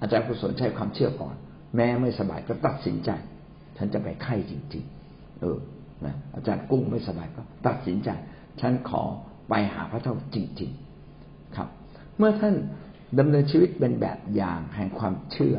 [0.00, 1.34] อาจารย์กุศลใช้ความเชื่อก่อน
[1.76, 3.10] แม้ไม่สบายก็ตัดสินใจ
[3.76, 5.58] ฉันจะไปไข้จริง ๆ เออ
[6.04, 8.08] นะอาจารย์กุ้งไม่สบายก็ตัดสินใจ
[8.60, 9.02] ฉันขอ
[9.48, 10.70] ไปหาพระเจ้าจริง
[11.12, 11.68] ๆ ครับ
[12.18, 12.54] เมื่อท่าน
[13.18, 15.56] ดำเนินชีวิตเป็นแบบอย่างแห่งความเชื่อ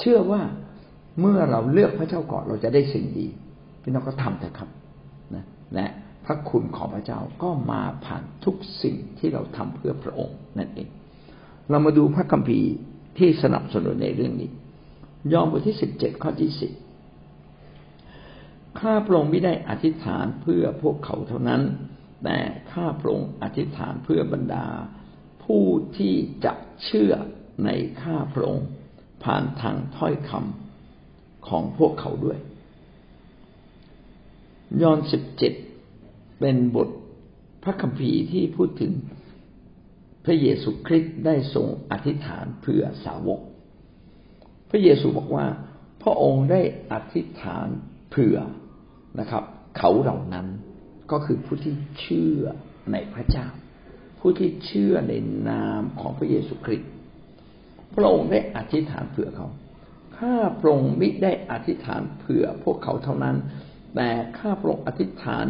[0.00, 0.42] เชื่อว่า
[1.20, 3.26] เมื่อเราเลือกพระเจ้าก่อนเราจะได้สิ่งดี
[3.82, 4.70] พี่น้องก็ทำเถอะครับ
[5.34, 5.44] นะ
[5.74, 5.86] และ
[6.24, 10.88] พระคุณของพระเจ้าก็มาผ่านทุกสิ่งที่เราทำเพื่อพระองค์นั่นเอง
[11.70, 12.70] เรามาดูพระคัมภีร์
[13.18, 14.50] ที่สนับสนุนในเรื่องนี้
[15.32, 16.72] ยอห์นบทที่สิบเจ็ดข้อที่สิบ
[18.80, 21.62] ข้าพระองค์ไม่ได้อธิษฐานเพื่อพวกเขาเท่านั้น
[22.24, 22.38] แต่
[22.72, 24.64] ข้าพระองค์อธิษฐานเพื่อบรรดา
[25.56, 26.52] ผู้ที่จะ
[26.84, 27.12] เชื่อ
[27.64, 27.70] ใน
[28.02, 28.68] ข้าพระองค์
[29.24, 32.38] ผ่านทางถ้อยคำของพวกเขาด้วย
[34.82, 35.54] ยอห์นสิบเจ็ด
[36.40, 36.88] เป็นบท
[37.62, 38.92] พระคัมภีร์ที่พูดถึง
[40.24, 43.40] พระเยซูคริสต์ได้ทรงอธิษฐานเพื่อสาวก
[44.70, 45.46] พระเยซูบอกว่า
[46.02, 46.60] พระองค์ได้
[46.92, 47.66] อธิษฐาน
[48.10, 48.38] เผื่อ
[49.20, 49.44] นะครับ
[49.78, 50.46] เขาเหล่านั้น
[51.10, 52.42] ก็คือผู้ที่เชื่อ
[52.92, 53.48] ในพระเจ้า
[54.24, 55.12] ผู้ที่เชื่อใน
[55.48, 56.90] นามของพระเยซูคริสต์
[57.94, 59.48] พระองค์ได้อธิษฐานเผื่อเขา
[60.18, 63.36] ข้าพระองค์มิได้อธิษฐานเผื่อพวกเขาเท่านั้น
[63.94, 65.46] แต่ข้าพระองค์อธิษฐาน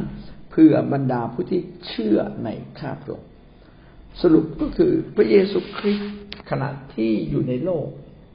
[0.50, 3.28] เผื่อบรรดาผู้ที่เชื่อในข้าพระองค์
[4.20, 6.12] สรุปก็คือพระเยซูคริสต์
[6.50, 7.87] ขณะที่อยู่ในโลก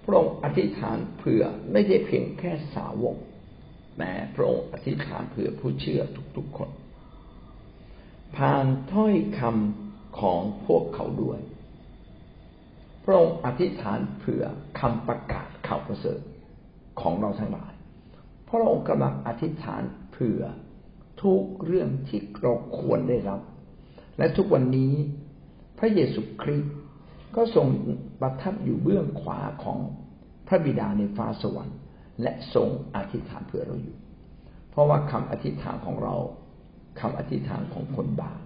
[0.06, 3.16] พระองค์อธิษฐานเผื่อไม่ใช่เพียงแค่สาวก
[3.98, 6.02] แต่พระองค์อธิษฐานเผื่อผู้เชื่อ
[6.38, 6.70] ทุกๆคน
[8.36, 9.87] ผ่านถ้อยคำ
[10.20, 11.40] ของพวกเขาด้วย
[13.04, 14.44] พระองค์อธิษฐานเผื่อ
[14.80, 16.20] คำประกาศข่าวประเสริฐ
[17.02, 17.74] ของเราทั้งหลาย
[18.50, 20.42] พระองค์กำลังอธิษฐานเผื่อ
[21.24, 23.42] ทุกเรื่องที่เราควรได้รับ
[24.18, 24.94] และทุกวันนี้
[25.80, 26.76] พระเยซูคริสต์
[27.36, 27.68] ก็ทรง
[28.22, 29.80] ประทับอยู่เบื้องขวาของ
[30.48, 31.78] พระบิดาในฟ้าสวรรค์
[32.22, 33.98] และทรงอธิษฐานเพื่อเราอยู่
[34.70, 36.16] เพราะว่าคำอธิษฐานของเรา
[37.00, 38.40] คำอธิษฐานของคนบาป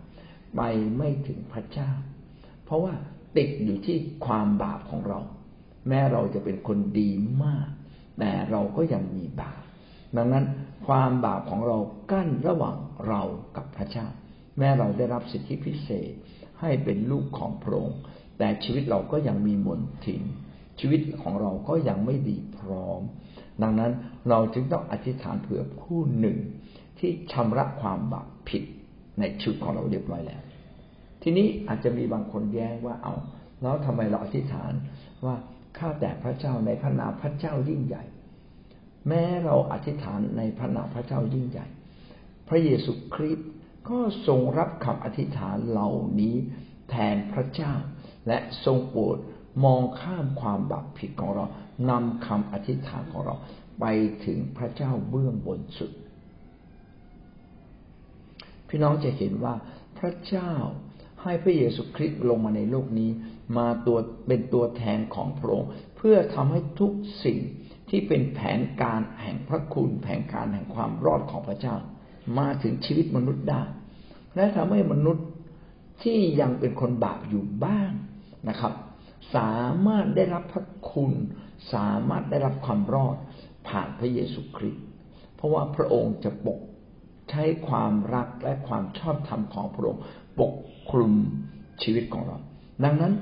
[0.56, 0.62] ไป
[0.98, 1.92] ไม่ถึงพระเจ้า
[2.66, 2.94] เพราะว่า
[3.38, 5.20] ติดอยู่ที่ความบาปของเรา
[5.88, 7.10] แม้เราจะเป็นคนดี
[7.44, 7.68] มาก
[8.20, 9.62] แต่เราก็ยังมีบาป
[10.18, 10.46] ดังนั้น
[10.88, 11.78] ความบาปของเรา
[12.12, 13.22] กั้นระหว่างเรา
[13.56, 14.08] กับพระเจ้า
[14.58, 16.12] แม้เราได้รับสิทธิพิเศษ
[16.62, 18.00] ให้เป็นลูกของพระองค์
[18.38, 20.24] แต่ชีวิตเราก็ยังมีมนทิน
[20.80, 23.02] ชีวิตของเราก็ยังไม่ดีพร้อม
[23.62, 23.92] ดังนั้น
[24.30, 26.38] เราจึงต้องอธิษฐานเผื่อผู้หนึ่ง
[27.00, 28.64] ที่ชำระความบาปผิด
[29.22, 30.42] ในชีวิตของเราเรียบร้อยแล้ว
[31.22, 33.14] ทีนี้อาจจะมีบางคนแย้งว่าเอา
[33.62, 34.72] แล้วทำไมเราอธิษฐาน
[35.26, 35.36] ว่า
[35.78, 38.04] ข้าแต่พระเจ้าในพระนามพระเจ้ายิ่งใหญ่
[39.08, 41.68] แม้เราอธิษฐานในพระนามพระเจ้ายิ่งใหญ่
[42.48, 43.50] พระเยซูคริสต์
[43.90, 45.90] ก็ทรงรับคำอธิษฐานเหล่า
[46.22, 46.36] นี้
[46.90, 47.74] แทนพระเจ้า
[48.28, 49.18] และทรงโปรด
[49.64, 51.46] มองข้ามความบาปผิดของเรา
[51.90, 53.36] นำคำอธิษฐานของเรา
[53.80, 53.86] ไป
[54.26, 55.92] ถึงพระเจ้าเบื้องบนสุด
[58.72, 59.54] พี่น้องจะเห็นว่า
[59.98, 60.52] พระเจ้า
[61.24, 63.10] ให้พระเยซูคริสต์ลงมาในโลกนี้
[63.58, 66.92] มาตัวเป็นตัวแทนของพระองค์เพื่อทำให้ทุก
[67.26, 67.40] สิ่ง
[67.90, 71.76] ที่เป็นแผนการแห่งพระคุณแผนการแห่งความรอดของพระเจ้า
[72.40, 73.64] มาถึงชีวิตมนุษย์ได้
[74.36, 75.26] และทำให้มนุษย์
[76.04, 77.92] ที่ยังเป็นคนบาปอยู่บ้าง
[78.50, 78.74] นะครับ
[79.36, 79.56] สา
[79.86, 81.12] มารถได้รับพระคุณ
[81.74, 83.16] สามารถได้รับความรอด
[83.68, 84.86] ผ่านพระเยซูคริสต์
[85.36, 86.60] เพราะว่าพระองค์จะปก
[87.32, 90.04] ใช้ความรักและความชอบธรรมของพระองค์
[90.40, 90.54] ปก
[90.90, 91.14] คลุม
[91.84, 92.38] ชีวิตของเรา
[92.84, 93.14] ดังนั้น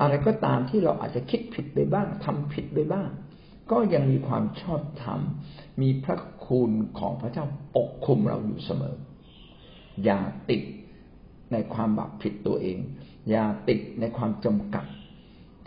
[0.00, 3.08] อะไรก็ตามที่เราอาจจะคิดผิดไปบ้างทำผิดไปบ้าง
[3.70, 5.20] ก็ยังมีความชอบธรรม
[5.82, 8.94] มีพระคุณของพระเจ้าปกคุมเราอยู่เสมอ
[10.04, 10.62] อย่าติด
[11.52, 12.78] ในความบาปผิดตัวเอง
[13.30, 14.84] อย่าติดในความจำกัด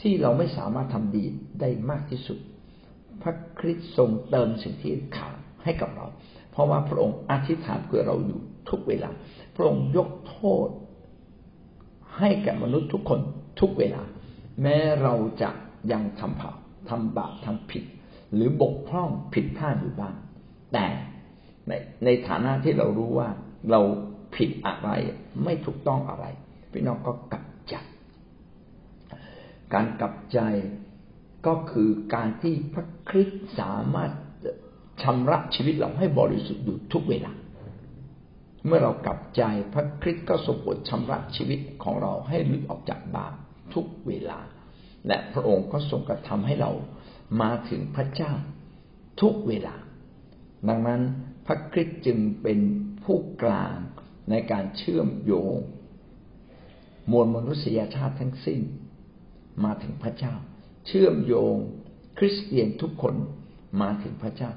[0.02, 1.23] ที่เราไม่สามารถทำดี
[1.62, 2.38] ได้มากที่สุด
[3.21, 6.06] พระคริสต์ทรงเติมสิ่งที่ขาดให้กับเรา
[6.60, 9.10] ราะว่าพระองค์อธิษฐานเพื่อเราอยู่ทุกเวลา
[9.56, 10.67] พระองค์ยกโทษ
[12.17, 13.19] ให้แก่มนุษย์ทุกคน
[13.60, 14.04] ทุกเวลา
[14.62, 15.50] แม้เราจะ
[15.91, 16.52] ยังทำผ่า
[16.89, 17.84] ทำบาปทำผิด
[18.34, 20.15] หรือบกพร่องผิดพลาดอยู่บ้าง
[20.74, 20.86] แต่
[21.67, 21.72] ใน
[22.06, 23.30] ในฐานะที่เรารู้ว่า
[23.72, 23.82] เรา
[24.36, 24.89] ผิดอะไร
[25.43, 26.26] ไม่ถูกต้องอะไร
[26.72, 27.76] พี่น้องก็กลับใจ
[29.74, 30.39] การกลับใจ
[31.48, 34.12] ก็คือการที่พระคริสต์สามารถ
[35.03, 37.33] ชำระชีวิตเราให้บริสุทธิ์อยู่ทุกเวลา
[38.65, 39.41] เมื่อเรากลับใจ
[39.73, 43.33] พระคริสต์ก็ทรงบทชำระชีวิตของเราให้หลุดออกจากบาป
[43.73, 44.39] ทุกเวลา
[45.07, 46.71] และพระองค์ก็ทรงกระทำให้เรา
[47.41, 48.33] มาถึงพระเจ้า
[49.21, 49.75] ทุกเวลา
[50.67, 51.01] ดังนั้น
[51.45, 52.59] พระคริสต์จึงเป็น
[53.03, 53.75] ผู้กลาง
[54.29, 55.55] ในการเชื่อมโยง
[57.12, 58.62] มวลมนุษยชาติทั้งสิ้น
[59.63, 60.33] มาถึงพระเจ้า
[60.88, 61.55] เชื่อมโยง
[62.17, 63.15] คริสเตียนทุกคน
[63.81, 64.51] มาถึงพระเจ้า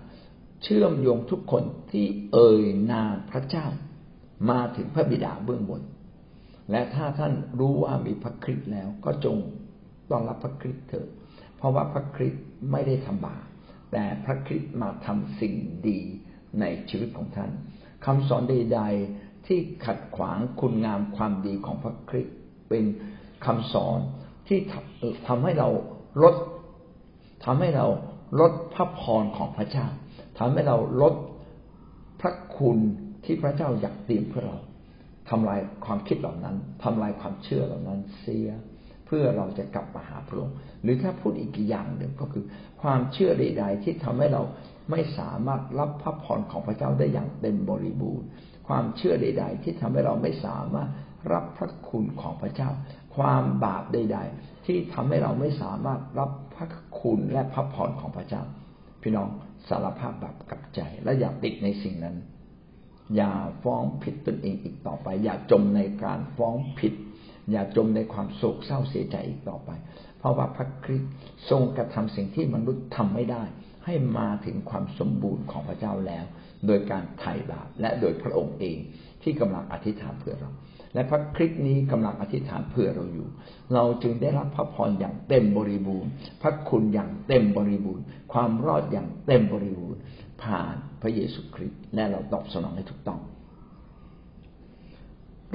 [0.62, 3.66] เชื่อมโยงทุกคนที่เอ่ยนามพระเจ้า
[4.50, 5.82] มาถึงพระบิดาเบื้องบน
[6.70, 9.36] และถ้าท่านรู้ว่ามีพระคริสต์แล้ว ก็จง
[10.10, 11.08] ต้อนรับพระคริสต์เถิด
[11.56, 13.44] เพราะว่าพระคริสต์ไม่ได้ทำบาป
[13.92, 15.54] แต่พระคริสต์มาทำสิ่ง
[15.88, 16.00] ดี
[16.60, 17.50] ในชีวิตของท่าน
[18.06, 18.80] คำสอนใด
[19.14, 22.36] ๆ ที่ขัดขวางคุณงามความดีของพระคริสต์
[22.68, 22.84] เป็น
[23.46, 23.98] คำสอน
[24.48, 24.58] ที่
[25.28, 25.68] ทำให้เรา
[26.22, 26.34] ลด
[27.44, 27.86] ทำให้เรา
[28.40, 29.86] ลดพระพรของพระเจ้า
[30.44, 31.14] ทำให้เราลด
[32.20, 32.78] พระคุณ
[33.24, 34.58] ที่พระเจ้าอยากเตรียมเพื่อเรา
[35.30, 38.48] ทำลายความคิดเหล่านั้นทำลายความเชื่อเหล่านั้นเสีย
[39.06, 42.44] เพื่อเราจะกลับมาหาพระองค์หรือถ้าพูดอีกอย่างหนึ่งก็คือ
[42.82, 44.42] ความเชื่อใดๆที่ทำให้เรา
[44.90, 48.26] ไม่สามารถรับพระพรของพระเจ้าได้อย่างเต็มบริบูรณ์
[48.68, 50.90] ความเชื่อใด ๆ ที่ทำให้เราไม่สามารถ
[51.32, 52.70] รับพระคุณของพระเจ้า
[53.16, 56.68] ความบาปใด ๆ ที่ทำให้เราไม่สามารถรับพระ
[57.00, 58.42] คุณและพระพรของพระเจ้า
[59.02, 59.30] พี่น้อง
[59.68, 62.16] สารภาพบาปกับใจ และอย่าติดในสิ่งนั้น
[63.16, 66.94] อย่าฟ้องผิดตนเองอีกต่อไป อย่าจมในการฟ้องผิด
[67.50, 69.70] อย่าจมในความโศกเศร้าเสียใจอีกต่อไป
[70.18, 71.12] เพราะว่าพระคริสต์
[71.50, 73.42] ทรงกระทำสิ่งที่มนุษย์ทำไม่ได้
[73.86, 76.24] ให้มาถึงความสมบูรณ์ของพระเจ้าแล้ว
[76.66, 78.78] โดยการไถ่บาปและโดยพระองค์เอง
[79.22, 80.50] ที่กำลังอธิษฐานเพื่อเรา
[80.94, 83.28] และพระคริสต์นี้กำลังอธิษฐานเพื่อเราอยู่
[83.74, 86.10] เราจึงได้รับพระพรอย่างเต็มบริบูรณ์
[86.42, 90.00] พระคุณอย่างเต็มบริบูรณ์ ความรอดอย่างเต็มบริบูรณ์
[90.42, 93.20] ผ่านพระเยซูคริสต์และเราตอบสนองให้ถูกต้อง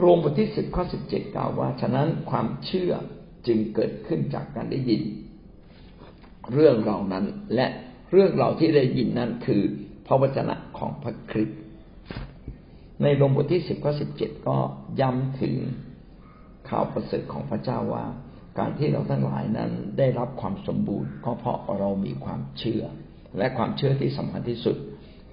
[0.02, 2.91] รวมบทที่สิบข้อสิบเจ็ดกล่าวว่าฉะนั้นความเชื่อ
[3.47, 5.02] จึงเกิดขึ้นจากการได้ยิน
[6.54, 7.67] เรื่องเรานั้นและ
[8.12, 9.62] เรื่องเราที่ได้ยินนั้นคือ
[10.08, 11.57] พระวจนะของพระคริสต์
[13.02, 14.58] ในลงบทที่สิบข้อสิบเจ็ดก็
[15.00, 15.56] ย้ำถึง
[16.70, 18.06] ข่าวประเสริฐของพระเจ้าว่า
[18.60, 22.84] การที่เราทั้งหลายนั้นได้รับความสมบูรณ์ ก็เพราะเรามีความเชื่อ
[23.38, 24.78] และความเชื่อที่สำคัญที่สุด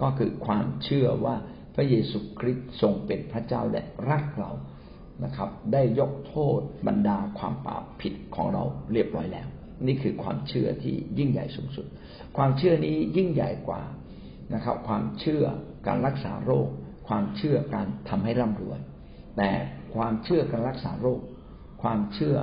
[0.03, 1.37] ก็คือความเชื่อว่า
[1.74, 4.50] พระเยซูคริสต์ทรงเป็นพระเจ้าและรักเรา
[5.24, 9.48] นะครับ ได้ยกโทษบรรดาความบาปผิดของเราเรียบร้อยแล้ว
[9.87, 11.87] นี่คือความเชื่อที่ยิ่งใหญ่สูงสุด
[12.37, 13.83] ความเชื่อนี้ยิ่งใหญ่กว่า
[14.55, 15.44] นะครับ ความเชื่อ
[15.87, 16.68] การรักษาโรค
[17.08, 18.78] ความเชื่อการทำให้ร่ำรวย
[19.36, 19.50] แต่
[19.94, 21.20] ความเชื่อการรักษาโรค
[21.82, 22.36] ความเชื่อ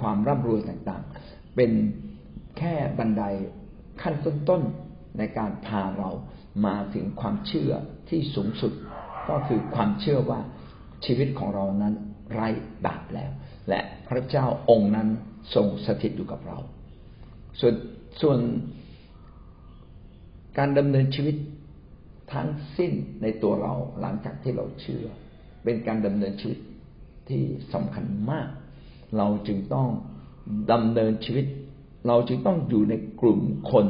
[0.00, 1.72] ความร่ำรวยต่างๆ เป็น
[2.58, 3.22] แค่บันได
[4.02, 4.14] ขั้น
[4.48, 6.10] ต้นๆในการพาเรา
[6.66, 7.72] มาถึงความเชื่อ
[8.08, 8.72] ที่สูงสุด
[9.28, 10.40] ก็คือความเชื่อว่า
[11.04, 11.94] ชีวิตของเรานั้น
[12.32, 12.48] ไร้
[12.86, 13.30] บาปแล้ว
[13.68, 15.08] และพระเจ้าองค์นั้น
[15.54, 16.58] ทรงสถิตอยู่กับเรา
[17.60, 17.74] ส่วน
[18.20, 18.38] ส่วน
[20.58, 21.36] การดำเนินชีวิต
[22.32, 25.06] ทั้งสิ้นในตัวเราหลังจากที่เราเชื่อ
[25.64, 26.58] เป็นการดำเนินชีวิต
[27.28, 28.48] ที่สำคัญมาก
[29.16, 29.88] เราจึงต้อง
[30.72, 31.46] ดำเนินชีวิต
[32.08, 33.40] เราจึงต้องอยู่ในกลุ่ม
[33.72, 33.86] คน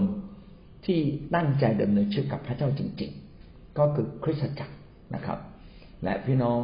[0.87, 1.01] ที่
[1.35, 3.13] ตั้งใจดำเนินชีวิตกับพระเจ้าจริง
[3.45, 4.77] ๆ ก็คือคริสตจักร
[5.15, 5.39] นะครับ
[6.05, 6.59] และพี่น้อง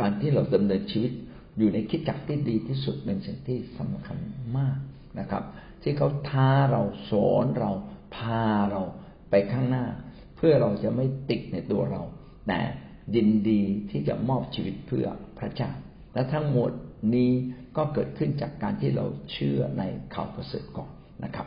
[0.00, 1.12] การที่เราดำเนินชีวิต
[1.58, 4.18] อยู่ในคิดจักรที่ดีที่สุดเป็นสิ่งที่สำคัญ
[4.56, 4.76] มาก
[5.18, 5.44] นะครับ
[5.82, 7.70] ที่เขาท้าเราสอนเรา
[8.16, 8.82] พาเรา
[9.30, 9.84] ไปข้างหน้า
[10.42, 12.02] พื่อเราจะไม่ติดในตัวเรา
[12.48, 12.60] แต่
[13.14, 15.06] ยินดีที่จะมอบชีวิตเพื่อ
[15.38, 15.70] พระเจ้า
[16.14, 16.70] และทั้งหมด
[17.14, 17.30] นี้
[17.76, 19.82] ก็เกิดขึ้นจากการที่เราเชื่อใน
[20.14, 20.90] ข่าวประเสริฐก่อน
[21.24, 21.46] นะครับ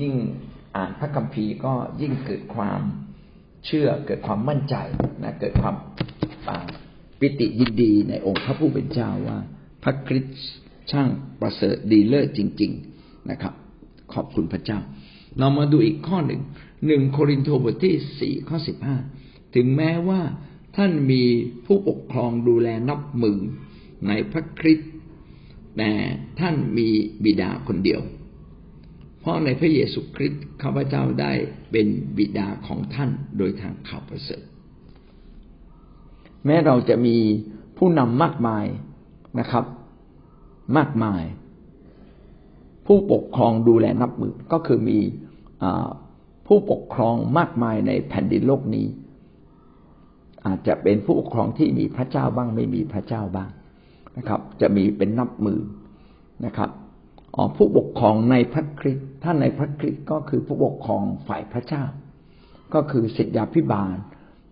[0.00, 0.14] ยิ่ง
[0.76, 2.80] อ่านพระคัมภีร์ก็ยิ่งเกิดความ
[3.66, 4.76] เชื่อเกิดความมั่นใจ
[5.22, 5.74] นะเกิดความ
[7.20, 9.38] ปิติยินดีในองค์พระผู้เป็นเจ้าว่า
[9.82, 10.40] พระคริสต์
[10.90, 11.08] ช่าง
[11.40, 13.54] ประเสริฐดีเลิศจริง ๆนะครับ
[14.14, 14.78] ขอบคุณพระเจ้า
[15.38, 16.42] เรามาดูอีกข้อหนึ่ง
[16.86, 18.96] หนึ่งโครินโตบทที่สี่ข้อสิบห้า
[19.54, 20.20] ถึงแม้ว่า
[20.76, 21.22] ท่านมี
[21.66, 23.42] ผู้ปกครองดูแลนับหมื่น
[24.08, 24.90] ในพระคริสต์
[25.76, 25.92] แต่
[26.40, 26.88] ท่านมี
[27.24, 28.00] บิดาคนเดียว
[29.20, 31.32] เพราะในพระเยซูคริสต์ข้าพเจ้าได้
[31.70, 34.42] เป็นบิดาของท่านโดยทางข่าวประเสริฐ
[36.46, 37.16] แม้เราจะมี
[37.76, 38.66] ผู้นำมากมาย
[39.38, 39.64] นะครับ
[40.76, 41.22] มากมาย
[42.92, 44.98] ผู้ปกครองดูแลนับมือก็คือมี
[46.46, 48.86] ผู้ปกครองมากมายในแผ่นดินโลกนี้
[50.46, 53.50] อาจจะเป็นผู้ปกครองที่มีพระเจ้าบ้างไม่มีพระเจ้าบ้าง
[54.16, 55.60] นะครับ จะมีเป็นนับมือ
[56.46, 56.70] นะครับ
[57.36, 61.84] อ๋อผู้ปกครองในพระคริสต์ท่านในพระคริสต์ก็คือผู้ปกครองฝ่ายพระเจ้า
[62.74, 63.94] ก็คือศิษยาพิบาล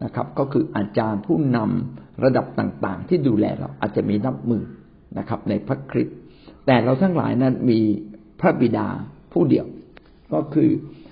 [0.04, 4.62] นะครับ ก็คืออาจารย์ผู้นำระดับต่างๆ ที่ดูแลเราอาจจะมีนับมือ
[5.18, 6.16] นะครับ ในพระคริสต์
[6.66, 7.80] แต่เราทั้งหลายนั้นมี
[8.40, 8.88] พระบิดา
[9.32, 9.66] ผู้เดียว
[10.32, 10.70] ก็คือ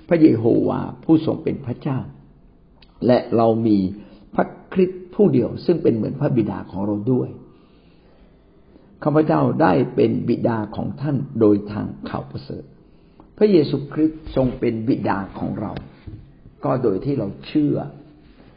[0.08, 1.98] พระเยโฮวาผู้ทรงเป็นพระเจ้า
[3.06, 3.78] และเรามี
[4.34, 7.28] พระคริสต์ผู้เดียว ซึ่งเป็นเหมือนพระบิดาของเราด้วย
[9.02, 12.64] ข้าพเจ้าได้เป็นบิดาของท่านโดยทางข่าวประเสริฐ
[13.38, 15.72] พระเยซูคริสต์ทรงเป็นบิดาของเรา
[16.64, 17.76] ก็โดยที่เราเชื่อ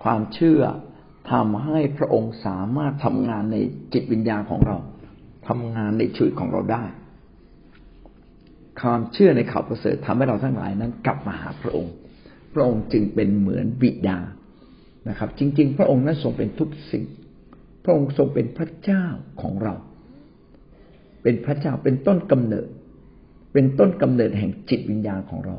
[0.04, 0.62] ความเชื่อ
[1.32, 3.58] ทำให้พระองค์สามารถทำงานใน
[3.94, 4.78] จิตวิญญาณของเรา
[5.48, 6.84] ทำงานในชีวิตของเราได้
[8.82, 11.94] ความเชื่อในข่าวประเสริฐทำให้เราทั้งหลายนั้น กลับมาหาพระองค์
[12.54, 14.20] พระองค์จึงเป็นเหมือนบิดา
[15.10, 17.04] นะครับ จริง ๆ พระองค์นั้นทรงเป็นทุกสิ่ง
[17.84, 19.06] พระองค์ทรงเป็นพระเจ้า
[19.42, 19.76] ของเรา
[21.24, 22.68] เป็นพระเจ้าเป็นต้นกำเนิด
[23.54, 25.58] เป็นต้นกำเนิดแห่งจิตวิญญาณของเรา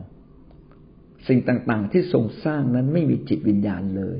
[1.29, 4.19] สิ่งต่างๆ ที่ทรงสร้างนั้นไม่มีจิตวิญญาณเลย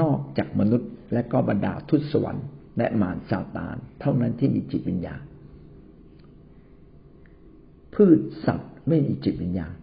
[0.00, 2.46] นอกจากมนุษย์และก็บรรดาทุตสวรรค์
[2.78, 5.20] และมารซาตาน เท่านั้นที่มีจิตวิญญาณ
[7.94, 9.74] พืชสัตว์ไม่มีจิตวิญญาณ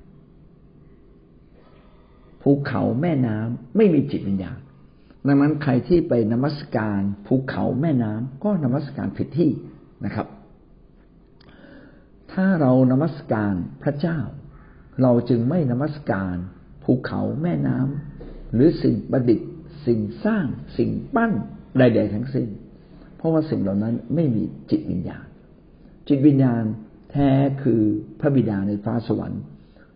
[2.41, 4.57] ภูเขาแม่น้ำไม่มีจิตวิญญาณ
[5.27, 9.51] ดังนั้นใครที่ไปนมัสการภูเขาแม่น้ำก็นมัสการผิดที่
[10.05, 10.27] นะครับ
[12.31, 14.19] ถ้าเรานมัสการพระเจ้า
[15.01, 16.35] เราจึงไม่นมัสการ
[16.83, 19.49] ภูเขาแม่น้ำหรือสิ่งประดิษฐ์
[19.85, 20.45] สิ่งสร้าง
[20.77, 21.31] สิ่งปั้น
[21.77, 22.47] ใด ๆ ทั้งสิ้น
[23.17, 25.25] เพราะว่าสิ่งเหล่านั้นไม่มีจิตวิญญาณ
[26.07, 26.63] จิตวิญญาณ
[27.11, 27.29] แท้
[27.63, 27.81] คือ
[28.19, 29.41] พระบิดาในฟ้าสวรรค์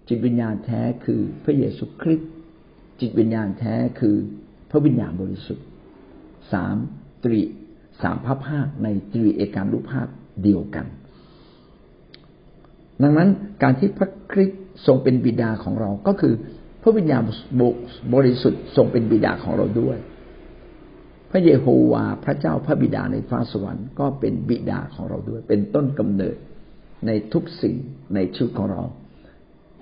[0.08, 2.32] จิตวิญญาณแท้คือพระเยซูคริสต์
[2.99, 4.15] จิตวิญญาณแท้คือ
[4.71, 5.65] พระวิญญาณบริสุทธิ์
[6.51, 6.75] สาม
[7.23, 7.41] ตรี
[8.01, 10.08] สามพระภาคในตรีเอกานุภาพ
[10.43, 10.86] เดียวกัน
[13.01, 13.30] ดังนั้น
[13.63, 16.34] การที่พระคริสต์ทรงเป็นบิดาของเราก็คือ
[16.82, 17.21] พระวิญญาณ
[18.13, 19.97] บริสุทธิ์ทรงเป็นบิดาของเราด้วย
[21.32, 26.36] พระเยโฮวา พระเจ้าพระบิดาในฟ้าสวรรค์ก็เป็นบิดาของเราด้วย เป็นต้นกำเนิด
[27.06, 27.76] ในทุกสิ่ง
[28.16, 28.84] ในชีวิตของเรา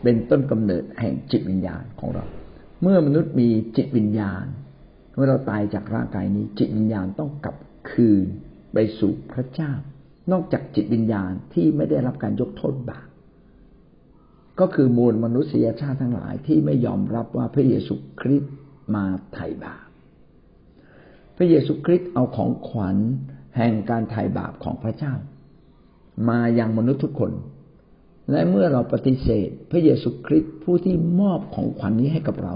[0.04, 2.26] เป็นต้นกำเนิดแห่งจิตวิญญาณของเรา
[2.82, 4.46] เมื่อมนุษย์มีจิตวิญญาณ
[5.14, 7.56] เมื่อเราตายจากร่างกายนี้ จิตวิญญาณต้องกลับ
[7.92, 8.26] คืน
[8.74, 9.74] ไปสู่พระเจ้า
[10.32, 13.08] นอกจากจิตวิญญาณที่ไม่ได้รับการยกโทษบาป
[14.60, 18.54] ก็คือมูลมนุษยชาติทั้งหลายที่ไม่ยอมรับว่าพระเยซูคริสต์
[18.96, 19.88] มาไถ่บาป
[21.38, 22.98] พระเยซูคริสต์เอาของขวัญ
[23.58, 25.14] แห่งการไถ่บาปของพระเจ้า
[26.30, 27.32] มายังมนุษย์ทุกคน
[28.32, 32.56] และเมื่อเราปฏิเสธ พระเยซูคริสต์ผู้ที่มอบของขวัญนนี้ให้กับเรา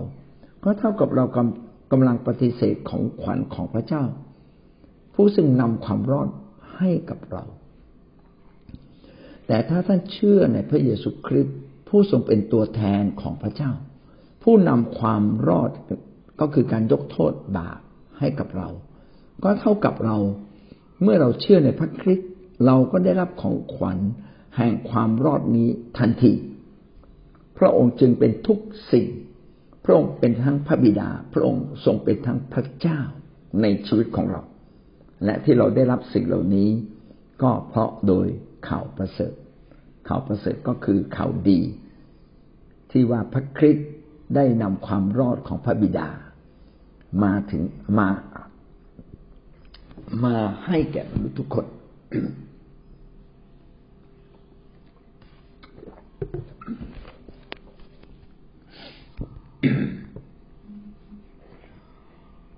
[0.64, 4.04] ก็เท่ากับเรากำกำลังปฏิเสธของขวัญของพระเจ้า
[5.14, 6.30] ผู้ซึ่งนำความรอด
[6.78, 7.44] ให้กับเรา
[9.48, 11.56] แต่ถ้าท่านเชื่อในพระเยซูคริสต์
[11.88, 13.72] ผู้ทรงเป็นตัวแทนของพระเจ้า
[14.44, 15.72] ผู้นำความรอด
[16.40, 17.80] ก็คือการยกโทษบาป
[18.20, 18.70] ให้กับเรา
[19.44, 20.18] ก็เท่ากับเรา
[21.02, 22.30] เมื่อเราเชื่อในพระคริสต์
[22.66, 24.00] เราก็ได้รับของขวัญ
[24.58, 26.34] แห่งความรอดนี้ทันที
[27.58, 28.60] พระองค์จึงเป็นทุก
[28.92, 29.08] สิ่ง
[29.86, 33.00] พระองค์เป็นทั้งพระบิดา พระองค์ทรงเป็นทั้งพระเจ้า
[33.62, 34.42] ในชีวิตของเรา
[35.26, 36.70] และที่เราได้รับสิ่งเหล่านี้
[37.44, 38.28] ก็เพราะโดย
[38.68, 39.34] ข่าวประเสริฐ
[40.08, 41.62] ข่าวประเสริฐก็คือข่าวดี
[42.92, 43.90] ที่ว่าพระคริสต์
[44.36, 46.10] ได้นำความรอดของพระบิดา
[47.24, 47.64] มาถึง
[48.00, 48.10] มา
[50.26, 51.66] มาให้แก่มนุษย์ทุกคน
[59.64, 60.04] Mm-hmm.